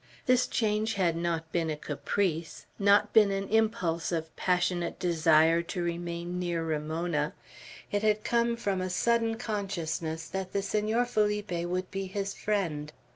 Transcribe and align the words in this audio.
This 0.25 0.47
change 0.47 0.95
had 0.95 1.15
not 1.15 1.51
been 1.51 1.69
a 1.69 1.77
caprice, 1.77 2.65
not 2.79 3.13
been 3.13 3.29
an 3.29 3.47
impulse 3.49 4.11
of 4.11 4.35
passionate 4.35 4.97
desire 4.97 5.61
to 5.61 5.83
remain 5.83 6.39
near 6.39 6.63
Ramona; 6.65 7.35
it 7.91 8.01
had 8.01 8.23
come 8.23 8.55
from 8.55 8.81
a 8.81 8.89
sudden 8.89 9.35
consciousness 9.37 10.27
that 10.27 10.53
the 10.53 10.63
Senor 10.63 11.05
Felipe 11.05 11.51
would 11.51 11.91
be 11.91 12.07
his 12.07 12.33
friend. 12.33 12.91